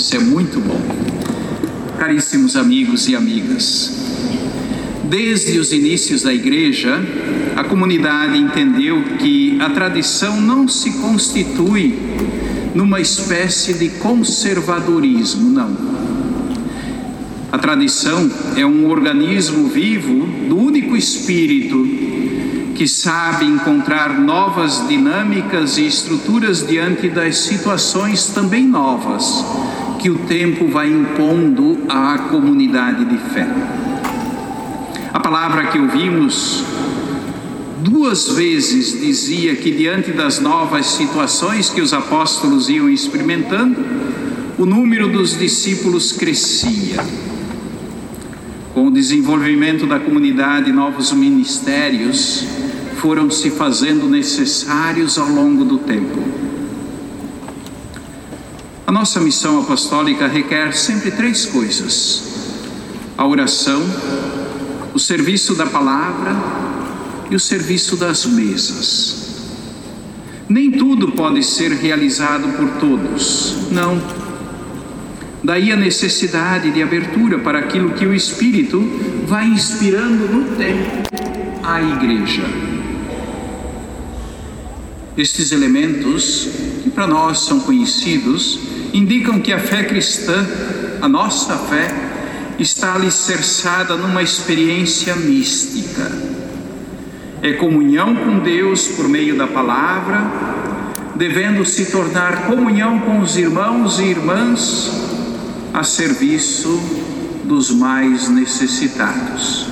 Isso 0.00 0.16
é 0.16 0.18
muito 0.18 0.58
bom. 0.60 0.80
Caríssimos 1.98 2.56
amigos 2.56 3.06
e 3.06 3.14
amigas, 3.14 3.92
desde 5.04 5.58
os 5.58 5.74
inícios 5.74 6.22
da 6.22 6.32
igreja, 6.32 6.98
a 7.54 7.64
comunidade 7.64 8.38
entendeu 8.38 9.02
que 9.18 9.60
a 9.60 9.68
tradição 9.68 10.40
não 10.40 10.66
se 10.66 10.92
constitui 10.92 11.98
numa 12.74 12.98
espécie 12.98 13.74
de 13.74 13.90
conservadorismo, 13.98 15.50
não. 15.50 15.76
A 17.52 17.58
tradição 17.58 18.30
é 18.56 18.64
um 18.64 18.88
organismo 18.88 19.68
vivo 19.68 20.26
do 20.48 20.56
único 20.56 20.96
espírito 20.96 21.86
que 22.74 22.88
sabe 22.88 23.44
encontrar 23.44 24.18
novas 24.18 24.88
dinâmicas 24.88 25.76
e 25.76 25.86
estruturas 25.86 26.66
diante 26.66 27.10
das 27.10 27.36
situações 27.36 28.28
também 28.28 28.66
novas 28.66 29.44
que 30.00 30.08
o 30.08 30.18
tempo 30.20 30.66
vai 30.66 30.90
impondo 30.90 31.78
à 31.86 32.16
comunidade 32.30 33.04
de 33.04 33.18
fé. 33.18 33.46
A 35.12 35.20
palavra 35.20 35.66
que 35.66 35.78
ouvimos 35.78 36.64
duas 37.82 38.28
vezes 38.30 38.98
dizia 38.98 39.54
que, 39.56 39.70
diante 39.70 40.10
das 40.10 40.40
novas 40.40 40.86
situações 40.86 41.68
que 41.68 41.82
os 41.82 41.92
apóstolos 41.92 42.70
iam 42.70 42.88
experimentando, 42.88 43.76
o 44.58 44.64
número 44.64 45.08
dos 45.08 45.38
discípulos 45.38 46.12
crescia. 46.12 47.04
Com 48.72 48.86
o 48.86 48.90
desenvolvimento 48.90 49.86
da 49.86 50.00
comunidade, 50.00 50.72
novos 50.72 51.12
ministérios 51.12 52.46
foram 52.96 53.30
se 53.30 53.50
fazendo 53.50 54.08
necessários 54.08 55.18
ao 55.18 55.28
longo 55.28 55.62
do 55.62 55.76
tempo. 55.76 56.18
A 58.90 58.92
nossa 58.92 59.20
missão 59.20 59.60
apostólica 59.60 60.26
requer 60.26 60.72
sempre 60.72 61.12
três 61.12 61.46
coisas: 61.46 62.24
a 63.16 63.24
oração, 63.24 63.80
o 64.92 64.98
serviço 64.98 65.54
da 65.54 65.64
palavra 65.64 66.34
e 67.30 67.36
o 67.36 67.38
serviço 67.38 67.96
das 67.96 68.26
mesas. 68.26 69.44
Nem 70.48 70.72
tudo 70.72 71.12
pode 71.12 71.44
ser 71.44 71.70
realizado 71.70 72.48
por 72.56 72.68
todos, 72.80 73.70
não. 73.70 74.02
Daí 75.44 75.70
a 75.70 75.76
necessidade 75.76 76.72
de 76.72 76.82
abertura 76.82 77.38
para 77.38 77.60
aquilo 77.60 77.90
que 77.90 78.04
o 78.04 78.12
Espírito 78.12 78.82
vai 79.24 79.46
inspirando 79.46 80.26
no 80.26 80.56
tempo 80.56 81.08
à 81.62 81.80
igreja. 81.80 82.42
Estes 85.16 85.52
elementos, 85.52 86.48
que 86.82 86.90
para 86.90 87.06
nós 87.06 87.38
são 87.38 87.60
conhecidos, 87.60 88.69
indicam 88.92 89.40
que 89.40 89.52
a 89.52 89.58
fé 89.58 89.84
cristã, 89.84 90.46
a 91.00 91.08
nossa 91.08 91.56
fé, 91.56 91.88
está 92.58 92.94
alicerçada 92.94 93.96
numa 93.96 94.22
experiência 94.22 95.16
mística 95.16 96.30
é 97.42 97.54
comunhão 97.54 98.14
com 98.16 98.38
Deus 98.40 98.86
por 98.88 99.08
meio 99.08 99.36
da 99.36 99.46
palavra, 99.46 100.30
devendo 101.16 101.64
se 101.64 101.86
tornar 101.86 102.46
comunhão 102.46 103.00
com 103.00 103.20
os 103.20 103.36
irmãos 103.36 103.98
e 103.98 104.04
irmãs 104.04 104.90
a 105.72 105.82
serviço 105.82 106.68
dos 107.44 107.70
mais 107.70 108.28
necessitados. 108.28 109.66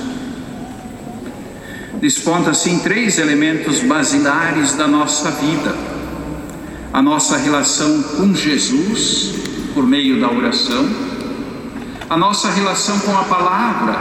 Desponta 2.01 2.51
assim 2.51 2.79
três 2.79 3.19
elementos 3.19 3.81
basilares 3.81 4.73
da 4.73 4.87
nossa 4.87 5.29
vida: 5.29 5.75
a 6.91 7.01
nossa 7.01 7.37
relação 7.37 8.01
com 8.01 8.33
Jesus 8.33 9.35
por 9.73 9.85
meio 9.85 10.19
da 10.19 10.31
oração, 10.31 10.89
a 12.09 12.17
nossa 12.17 12.49
relação 12.49 12.99
com 12.99 13.15
a 13.15 13.23
palavra 13.23 13.95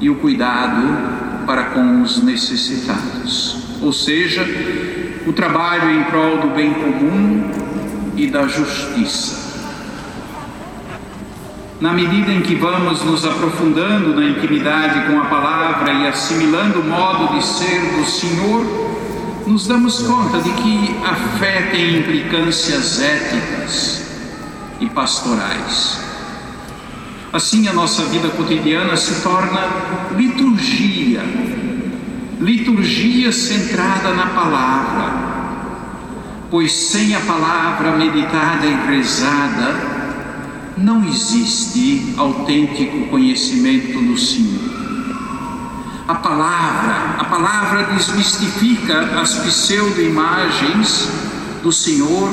e 0.00 0.10
o 0.10 0.16
cuidado 0.16 1.46
para 1.46 1.64
com 1.64 2.02
os 2.02 2.22
necessitados, 2.22 3.56
ou 3.80 3.92
seja, 3.92 4.44
o 5.26 5.32
trabalho 5.32 5.90
em 5.90 6.04
prol 6.04 6.38
do 6.38 6.48
bem 6.48 6.74
comum 6.74 7.50
e 8.16 8.26
da 8.26 8.46
justiça. 8.46 9.42
Na 11.80 11.92
medida 11.92 12.30
em 12.30 12.42
que 12.42 12.54
vamos 12.54 13.02
nos 13.02 13.24
aprofundando 13.24 14.14
na 14.14 14.24
intimidade 14.24 15.10
com 15.10 15.18
a 15.18 15.24
palavra 15.24 15.92
e 15.92 16.06
assimilando 16.06 16.80
o 16.80 16.84
modo 16.84 17.34
de 17.34 17.44
ser 17.44 17.80
do 17.96 18.04
Senhor, 18.04 18.81
nos 19.46 19.66
damos 19.66 20.00
conta 20.00 20.40
de 20.40 20.50
que 20.50 20.96
a 21.04 21.14
fé 21.38 21.68
tem 21.72 21.98
implicâncias 21.98 23.00
éticas 23.00 24.02
e 24.80 24.88
pastorais. 24.88 26.00
Assim, 27.32 27.66
a 27.66 27.72
nossa 27.72 28.04
vida 28.04 28.28
cotidiana 28.28 28.96
se 28.96 29.22
torna 29.22 29.68
liturgia, 30.16 31.22
liturgia 32.40 33.32
centrada 33.32 34.14
na 34.14 34.26
palavra, 34.26 35.32
pois 36.50 36.72
sem 36.72 37.14
a 37.14 37.20
palavra 37.20 37.96
meditada 37.96 38.66
e 38.66 38.74
rezada, 38.86 39.92
não 40.76 41.06
existe 41.08 42.14
autêntico 42.16 43.06
conhecimento 43.08 43.98
do 44.02 44.18
Senhor. 44.18 44.71
A 46.08 46.14
palavra, 46.14 47.16
a 47.18 47.24
palavra 47.24 47.84
desmistifica 47.94 49.20
as 49.20 49.34
pseudo-imagens 49.38 51.08
do 51.62 51.72
Senhor 51.72 52.30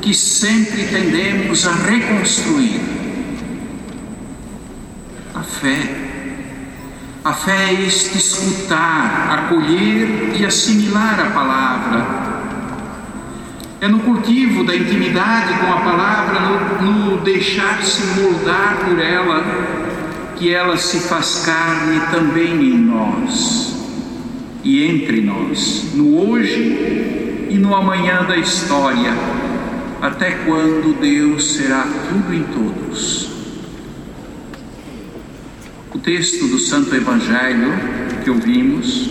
que 0.00 0.14
sempre 0.14 0.84
tendemos 0.84 1.66
a 1.66 1.72
reconstruir 1.72 3.02
fé. 5.62 5.78
A 7.24 7.32
fé 7.32 7.70
é 7.70 7.86
este 7.86 8.18
escutar, 8.18 9.28
acolher 9.30 10.34
e 10.34 10.44
assimilar 10.44 11.20
a 11.20 11.30
palavra. 11.30 12.22
É 13.80 13.86
no 13.86 14.00
cultivo 14.00 14.64
da 14.64 14.74
intimidade 14.74 15.54
com 15.60 15.72
a 15.72 15.80
palavra, 15.80 16.40
no, 16.40 16.82
no 16.82 17.16
deixar-se 17.18 18.20
moldar 18.20 18.76
por 18.84 18.98
ela, 18.98 19.44
que 20.36 20.52
ela 20.52 20.76
se 20.76 21.00
faz 21.00 21.44
carne 21.44 22.00
também 22.10 22.52
em 22.52 22.78
nós 22.78 23.74
e 24.64 24.84
entre 24.84 25.20
nós, 25.20 25.92
no 25.94 26.30
hoje 26.30 27.46
e 27.50 27.58
no 27.58 27.74
amanhã 27.74 28.24
da 28.24 28.36
história, 28.36 29.12
até 30.00 30.30
quando 30.44 30.98
Deus 31.00 31.54
será 31.54 31.86
tudo 32.08 32.34
em 32.34 32.42
todos. 32.44 33.32
Texto 36.02 36.48
do 36.48 36.58
Santo 36.58 36.92
Evangelho 36.96 37.72
que 38.24 38.30
ouvimos 38.30 39.08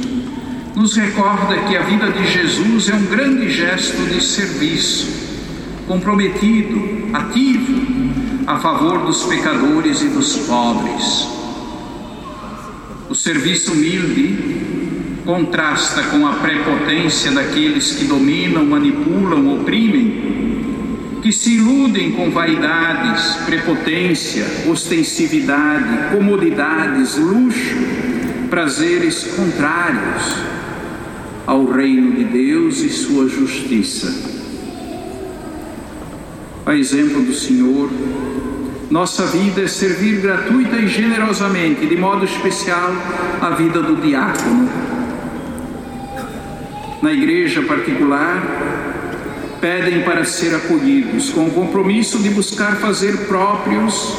nos 0.76 0.98
recorda 0.98 1.56
que 1.70 1.78
a 1.78 1.84
vida 1.84 2.12
de 2.12 2.28
Jesus 2.30 2.90
é 2.90 2.94
um 2.94 3.06
grande 3.06 3.50
gesto 3.50 4.02
de 4.10 4.22
serviço, 4.22 5.08
comprometido, 5.88 7.08
ativo, 7.14 7.91
a 8.48 8.58
favor 8.60 9.06
dos 9.06 9.24
pecadores 9.24 10.02
e 10.02 10.08
dos 10.08 10.36
pobres. 10.38 11.28
O 13.10 13.16
serviço 13.16 13.74
humilde 13.74 14.62
contrasta 15.26 16.04
com 16.04 16.26
a 16.26 16.34
prepotência 16.34 17.32
daqueles 17.32 17.94
que 17.94 18.06
dominam, 18.06 18.66
manipulam, 18.66 19.60
oprimem 19.60 20.32
que 21.22 21.32
se 21.32 21.56
iludem 21.56 22.14
com 22.14 22.32
vaidades, 22.32 23.36
prepotência, 23.46 24.44
ostensividade, 24.68 26.16
comodidades, 26.16 27.16
luxo, 27.16 27.76
prazeres 28.50 29.26
contrários 29.36 30.36
ao 31.46 31.66
reino 31.66 32.14
de 32.14 32.24
Deus 32.24 32.80
e 32.80 32.90
sua 32.90 33.28
justiça. 33.28 34.32
A 36.66 36.76
exemplo 36.76 37.22
do 37.22 37.34
Senhor, 37.34 37.90
nossa 38.92 39.26
vida 39.26 39.62
é 39.62 39.68
servir 39.68 40.20
gratuita 40.20 40.76
e 40.76 40.86
generosamente, 40.86 41.88
de 41.88 41.96
modo 41.96 42.26
especial, 42.26 42.92
a 43.40 43.52
vida 43.52 43.82
do 43.82 43.96
diácono. 43.96 44.70
Na 47.02 47.14
igreja 47.14 47.62
particular, 47.62 48.44
pedem 49.62 50.02
para 50.02 50.26
ser 50.26 50.54
acolhidos, 50.54 51.30
com 51.30 51.46
o 51.46 51.52
compromisso 51.52 52.20
de 52.20 52.32
buscar 52.32 52.76
fazer 52.76 53.28
próprios 53.28 54.14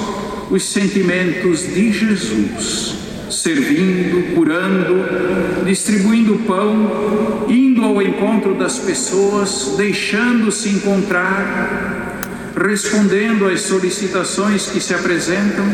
os 0.50 0.64
sentimentos 0.64 1.74
de 1.74 1.92
Jesus, 1.92 2.94
servindo, 3.30 4.34
curando, 4.34 5.66
distribuindo 5.66 6.36
pão, 6.46 7.46
indo 7.46 7.84
ao 7.84 8.00
encontro 8.00 8.54
das 8.54 8.78
pessoas, 8.78 9.74
deixando-se 9.76 10.70
encontrar, 10.70 12.11
respondendo 12.56 13.46
às 13.46 13.62
solicitações 13.62 14.66
que 14.66 14.80
se 14.80 14.94
apresentam, 14.94 15.64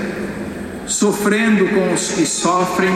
sofrendo 0.86 1.66
com 1.68 1.92
os 1.92 2.12
que 2.12 2.24
sofrem, 2.24 2.94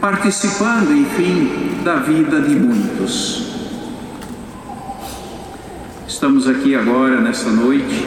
participando, 0.00 0.92
enfim, 0.92 1.80
da 1.84 1.96
vida 1.96 2.40
de 2.40 2.54
muitos. 2.54 3.48
Estamos 6.06 6.48
aqui 6.48 6.74
agora, 6.74 7.20
nesta 7.20 7.50
noite, 7.50 8.06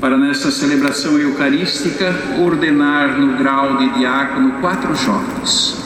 para 0.00 0.16
nesta 0.16 0.50
celebração 0.50 1.18
eucarística 1.18 2.14
ordenar 2.42 3.18
no 3.18 3.36
grau 3.36 3.76
de 3.76 3.98
diácono 3.98 4.60
quatro 4.60 4.94
jovens. 4.96 5.78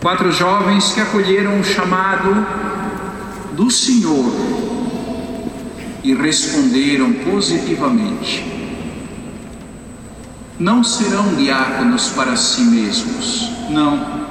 Quatro 0.00 0.30
jovens 0.30 0.92
que 0.92 1.00
acolheram 1.00 1.58
o 1.58 1.64
chamado 1.64 2.46
do 3.56 3.70
Senhor 3.70 4.73
e 6.04 6.14
responderam 6.14 7.12
positivamente. 7.12 8.44
Não 10.58 10.84
serão 10.84 11.34
diáconos 11.34 12.10
para 12.10 12.36
si 12.36 12.60
mesmos, 12.60 13.48
não. 13.70 14.24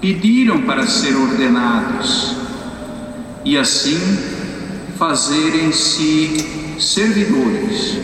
Pediram 0.00 0.62
para 0.62 0.86
ser 0.86 1.14
ordenados 1.14 2.34
e 3.44 3.56
assim 3.56 4.00
fazerem-se 4.98 6.76
servidores, 6.80 7.98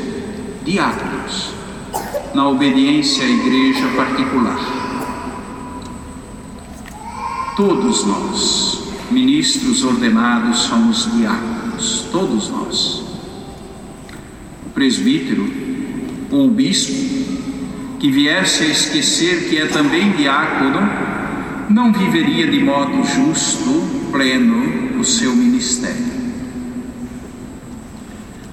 diáconos, 0.65 1.51
na 2.35 2.49
obediência 2.49 3.25
à 3.25 3.29
igreja 3.29 3.89
particular. 3.97 4.59
Todos 7.57 8.05
nós, 8.05 8.83
ministros 9.11 9.83
ordenados, 9.83 10.59
somos 10.59 11.11
diáconos, 11.17 11.56
todos 12.13 12.49
nós. 12.51 13.05
O 14.67 14.71
presbítero 14.71 15.51
ou 16.31 16.47
o 16.47 16.51
bispo 16.51 17.27
que 17.99 18.11
viesse 18.11 18.65
a 18.65 18.69
esquecer 18.69 19.49
que 19.49 19.59
é 19.59 19.67
também 19.67 20.13
diácono, 20.13 20.81
não 21.71 21.93
viveria 21.93 22.47
de 22.47 22.63
modo 22.63 23.03
justo, 23.05 24.11
pleno, 24.13 25.01
o 25.01 25.05
seu 25.05 25.35
ministério. 25.35 26.17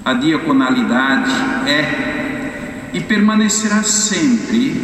A 0.05 0.13
diaconalidade 0.13 1.31
é 1.69 2.89
e 2.93 2.99
permanecerá 2.99 3.83
sempre 3.83 4.75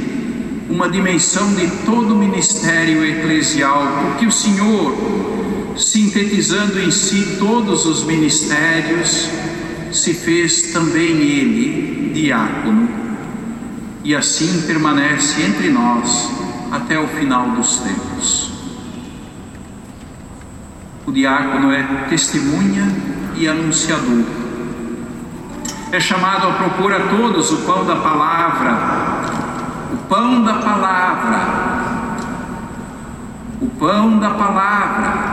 uma 0.70 0.90
dimensão 0.90 1.54
de 1.56 1.68
todo 1.86 2.14
o 2.14 2.18
ministério 2.18 3.04
eclesial, 3.06 3.82
porque 4.04 4.26
o 4.26 4.32
Senhor, 4.32 4.96
sintetizando 5.78 6.80
em 6.80 6.92
si 6.92 7.38
todos 7.40 7.86
os 7.86 8.04
ministérios, 8.04 9.30
se 9.92 10.14
fez 10.14 10.74
também 10.74 11.18
ele 11.18 12.12
diácono. 12.14 12.90
E 14.04 14.16
assim 14.16 14.64
permanece 14.66 15.42
entre 15.42 15.70
nós 15.70 16.32
até 16.72 17.00
o 17.00 17.08
final 17.08 17.50
dos 17.52 17.78
tempos. 17.78 18.52
O 21.06 21.12
diácono 21.12 21.72
é 21.72 21.84
testemunha 22.10 22.88
e 23.36 23.48
anunciador. 23.48 24.26
É 25.92 26.00
chamado 26.00 26.48
a 26.48 26.52
propor 26.52 26.94
a 26.94 27.00
todos 27.08 27.52
o 27.52 27.58
pão 27.58 27.84
da 27.84 27.96
palavra, 27.96 28.78
o 29.92 29.98
pão 30.08 30.44
da 30.44 30.54
palavra, 30.54 31.40
o 33.60 33.68
pão 33.70 34.20
da 34.20 34.30
palavra, 34.30 35.29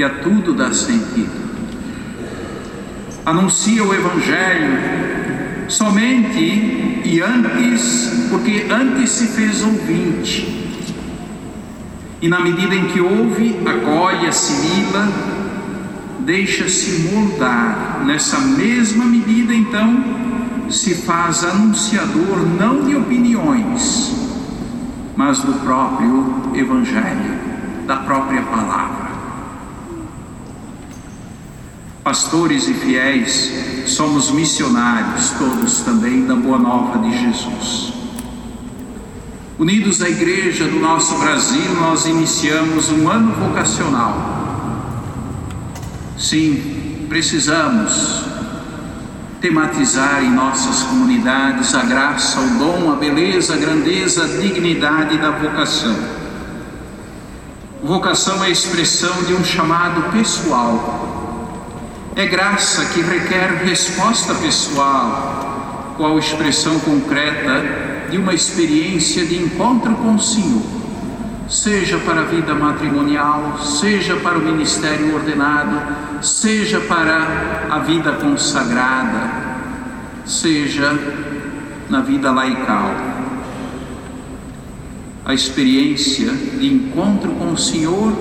que 0.00 0.04
a 0.04 0.08
tudo 0.08 0.54
dá 0.54 0.72
sentido. 0.72 1.30
Anuncia 3.26 3.84
o 3.84 3.92
Evangelho 3.92 4.78
somente 5.68 7.02
e 7.04 7.20
antes, 7.20 8.28
porque 8.30 8.64
antes 8.70 9.10
se 9.10 9.26
fez 9.26 9.62
ouvinte. 9.62 10.70
E 12.22 12.28
na 12.28 12.40
medida 12.40 12.74
em 12.74 12.86
que 12.86 12.98
ouve, 12.98 13.60
acolhe, 13.66 14.26
assimila, 14.26 15.06
deixa-se 16.20 17.10
moldar. 17.12 18.02
Nessa 18.06 18.38
mesma 18.38 19.04
medida, 19.04 19.54
então, 19.54 20.02
se 20.70 20.94
faz 20.94 21.44
anunciador 21.44 22.38
não 22.58 22.84
de 22.84 22.96
opiniões, 22.96 24.14
mas 25.14 25.40
do 25.40 25.52
próprio 25.62 26.52
Evangelho, 26.54 27.38
da 27.86 27.96
própria 27.96 28.40
palavra. 28.40 28.99
Pastores 32.10 32.66
e 32.66 32.74
fiéis, 32.74 33.52
somos 33.86 34.32
missionários, 34.32 35.30
todos 35.38 35.82
também, 35.82 36.26
da 36.26 36.34
Boa 36.34 36.58
Nova 36.58 36.98
de 36.98 37.16
Jesus. 37.16 37.92
Unidos 39.56 40.02
à 40.02 40.10
Igreja 40.10 40.66
do 40.66 40.80
nosso 40.80 41.16
Brasil, 41.18 41.72
nós 41.80 42.06
iniciamos 42.06 42.88
um 42.88 43.08
ano 43.08 43.32
vocacional 43.34 44.74
Sim, 46.18 47.06
precisamos 47.08 48.24
tematizar 49.40 50.24
em 50.24 50.32
nossas 50.32 50.82
comunidades 50.82 51.72
a 51.76 51.84
graça, 51.84 52.40
o 52.40 52.58
dom, 52.58 52.92
a 52.92 52.96
beleza, 52.96 53.54
a 53.54 53.56
grandeza, 53.56 54.24
a 54.24 54.26
dignidade 54.26 55.16
da 55.16 55.30
vocação. 55.30 55.96
Vocação 57.80 58.42
é 58.42 58.48
a 58.48 58.50
expressão 58.50 59.22
de 59.22 59.32
um 59.32 59.44
chamado 59.44 60.10
pessoal. 60.10 61.09
É 62.16 62.26
graça 62.26 62.86
que 62.86 63.00
requer 63.02 63.62
resposta 63.64 64.34
pessoal, 64.34 65.94
qual 65.96 66.18
expressão 66.18 66.80
concreta 66.80 68.08
de 68.10 68.18
uma 68.18 68.34
experiência 68.34 69.24
de 69.24 69.40
encontro 69.40 69.94
com 69.94 70.16
o 70.16 70.20
Senhor? 70.20 70.62
Seja 71.48 71.98
para 71.98 72.22
a 72.22 72.24
vida 72.24 72.52
matrimonial, 72.52 73.58
seja 73.60 74.16
para 74.16 74.38
o 74.38 74.40
ministério 74.40 75.14
ordenado, 75.14 76.20
seja 76.20 76.80
para 76.80 77.68
a 77.70 77.78
vida 77.78 78.12
consagrada, 78.12 79.30
seja 80.26 80.92
na 81.88 82.00
vida 82.00 82.32
laical. 82.32 82.92
A 85.24 85.32
experiência 85.32 86.32
de 86.32 86.66
encontro 86.66 87.30
com 87.32 87.52
o 87.52 87.58
Senhor 87.58 88.12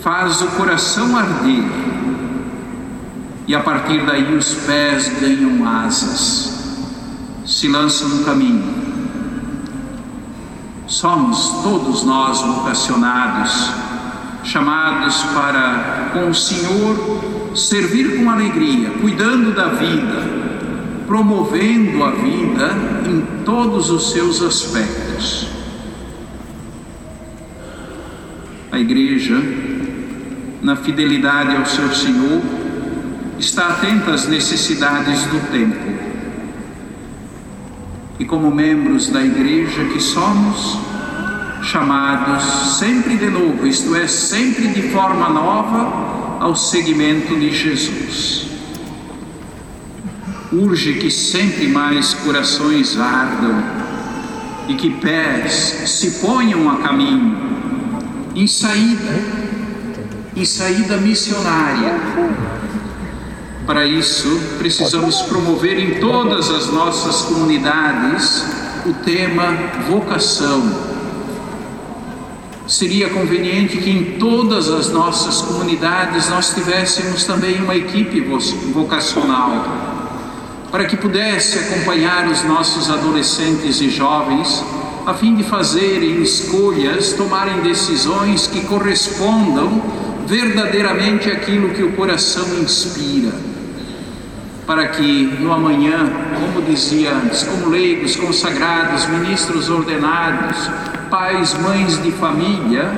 faz 0.00 0.40
o 0.42 0.46
coração 0.52 1.16
arder 1.16 1.89
e 3.50 3.54
a 3.56 3.58
partir 3.58 4.06
daí 4.06 4.32
os 4.32 4.54
pés 4.54 5.08
ganham 5.20 5.68
asas, 5.68 6.86
se 7.44 7.66
lançam 7.66 8.08
no 8.08 8.24
caminho 8.24 8.80
Somos 10.86 11.62
todos 11.64 12.04
nós 12.04 12.40
vocacionados, 12.42 13.72
chamados 14.44 15.20
para, 15.34 16.10
com 16.12 16.30
o 16.30 16.34
Senhor, 16.34 17.56
servir 17.56 18.18
com 18.18 18.30
alegria, 18.30 18.90
cuidando 19.00 19.52
da 19.52 19.68
vida, 19.68 20.22
promovendo 21.08 22.04
a 22.04 22.12
vida 22.12 22.70
em 23.04 23.44
todos 23.44 23.90
os 23.90 24.12
seus 24.12 24.40
aspectos. 24.42 25.48
A 28.70 28.78
igreja, 28.78 29.42
na 30.62 30.76
fidelidade 30.76 31.56
ao 31.56 31.66
seu 31.66 31.88
Senhor, 31.90 32.59
está 33.40 33.68
atenta 33.68 34.12
às 34.12 34.26
necessidades 34.26 35.22
do 35.24 35.50
tempo 35.50 36.10
e 38.18 38.24
como 38.26 38.50
membros 38.50 39.08
da 39.08 39.24
igreja 39.24 39.82
que 39.86 39.98
somos, 39.98 40.78
chamados 41.62 42.44
sempre 42.78 43.16
de 43.16 43.30
novo, 43.30 43.66
isto 43.66 43.96
é, 43.96 44.06
sempre 44.06 44.68
de 44.68 44.82
forma 44.90 45.30
nova, 45.30 46.38
ao 46.38 46.54
seguimento 46.54 47.34
de 47.38 47.50
Jesus. 47.50 48.46
Urge 50.52 50.94
que 50.94 51.10
sempre 51.10 51.66
mais 51.68 52.12
corações 52.12 52.98
ardam 53.00 53.62
e 54.68 54.74
que 54.74 54.90
pés 54.90 55.52
se 55.86 56.20
ponham 56.20 56.68
a 56.68 56.76
caminho, 56.76 57.38
em 58.36 58.46
saída, 58.46 59.18
em 60.36 60.44
saída 60.44 60.98
missionária 60.98 62.19
para 63.70 63.86
isso, 63.86 64.28
precisamos 64.58 65.22
promover 65.22 65.78
em 65.78 66.00
todas 66.00 66.50
as 66.50 66.66
nossas 66.72 67.22
comunidades 67.22 68.44
o 68.84 68.92
tema 68.94 69.56
vocação. 69.88 70.60
Seria 72.66 73.10
conveniente 73.10 73.76
que 73.76 73.88
em 73.88 74.18
todas 74.18 74.68
as 74.68 74.88
nossas 74.88 75.42
comunidades 75.42 76.28
nós 76.28 76.52
tivéssemos 76.52 77.22
também 77.22 77.62
uma 77.62 77.76
equipe 77.76 78.20
vocacional, 78.72 79.64
para 80.72 80.86
que 80.86 80.96
pudesse 80.96 81.60
acompanhar 81.60 82.26
os 82.26 82.42
nossos 82.42 82.90
adolescentes 82.90 83.80
e 83.80 83.88
jovens, 83.88 84.64
a 85.06 85.14
fim 85.14 85.36
de 85.36 85.44
fazerem 85.44 86.20
escolhas, 86.20 87.12
tomarem 87.12 87.60
decisões 87.60 88.48
que 88.48 88.62
correspondam 88.62 89.80
verdadeiramente 90.26 91.30
àquilo 91.30 91.70
que 91.70 91.84
o 91.84 91.92
coração 91.92 92.58
inspira 92.60 93.49
para 94.70 94.86
que 94.86 95.36
no 95.40 95.52
amanhã, 95.52 96.08
como 96.38 96.64
dizia 96.64 97.10
antes, 97.10 97.42
como 97.42 97.70
leigos, 97.70 98.14
consagrados, 98.14 99.04
ministros 99.08 99.68
ordenados, 99.68 100.70
pais, 101.10 101.58
mães 101.58 102.00
de 102.00 102.12
família, 102.12 102.88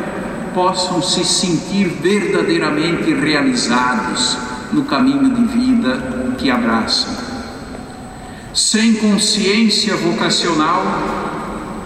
possam 0.53 1.01
se 1.01 1.25
sentir 1.25 1.89
verdadeiramente 1.89 3.15
realizados 3.15 4.37
no 4.71 4.85
caminho 4.85 5.31
de 5.31 5.45
vida 5.47 6.35
que 6.37 6.51
abraçam. 6.51 7.15
Sem 8.53 8.93
consciência 8.97 9.97
vocacional, 9.97 10.85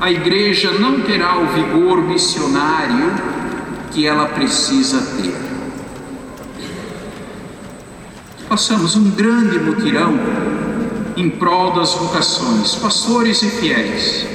a 0.01 0.11
igreja 0.11 0.73
não 0.73 0.99
terá 1.03 1.39
o 1.39 1.47
vigor 1.47 2.03
missionário 2.03 3.13
que 3.93 4.05
ela 4.05 4.27
precisa 4.27 5.01
ter. 5.23 5.46
Passamos 8.57 8.97
um 8.97 9.11
grande 9.11 9.59
mutirão 9.59 10.19
em 11.15 11.29
prol 11.29 11.75
das 11.75 11.93
vocações, 11.93 12.75
pastores 12.77 13.43
e 13.43 13.51
fiéis. 13.51 14.27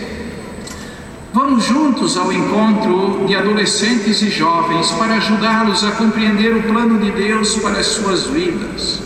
Vamos 1.34 1.64
juntos 1.64 2.16
ao 2.18 2.32
encontro 2.32 3.26
de 3.26 3.36
adolescentes 3.36 4.22
e 4.22 4.30
jovens 4.30 4.92
para 4.92 5.16
ajudá-los 5.16 5.84
a 5.84 5.94
compreender 5.94 6.56
o 6.56 6.62
plano 6.62 7.00
de 7.00 7.10
Deus 7.10 7.56
para 7.56 7.80
as 7.80 7.88
suas 7.88 8.28
vidas. 8.28 9.02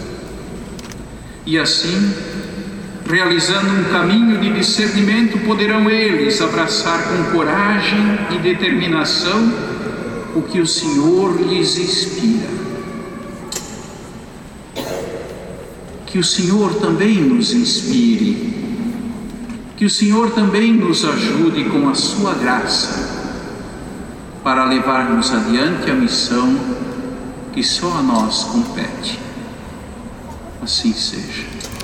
E 1.45 1.57
assim, 1.57 2.13
realizando 3.09 3.69
um 3.69 3.85
caminho 3.85 4.37
de 4.41 4.51
discernimento, 4.51 5.39
poderão 5.45 5.89
eles 5.89 6.41
abraçar 6.41 7.01
com 7.03 7.31
coragem 7.31 8.19
e 8.31 8.37
determinação 8.39 9.49
o 10.35 10.41
que 10.41 10.59
o 10.59 10.67
Senhor 10.67 11.41
lhes 11.41 11.77
inspira. 11.77 12.64
Que 16.15 16.19
o 16.19 16.23
Senhor 16.23 16.73
também 16.75 17.15
nos 17.15 17.51
inspire 17.51 18.55
que 19.75 19.83
o 19.83 19.89
Senhor 19.89 20.31
também 20.31 20.71
nos 20.71 21.03
ajude 21.03 21.65
com 21.65 21.89
a 21.89 21.93
sua 21.93 22.33
graça 22.35 23.35
para 24.41 24.63
levarmos 24.63 25.33
adiante 25.33 25.91
a 25.91 25.93
missão 25.93 26.57
que 27.51 27.61
só 27.61 27.97
a 27.97 28.01
nós 28.01 28.45
compete. 28.45 29.19
Assim 30.63 30.93
seja. 30.93 31.74